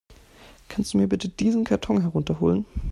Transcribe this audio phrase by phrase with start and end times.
[0.67, 2.65] Kannst du mir bitte diesen Karton herunter holen?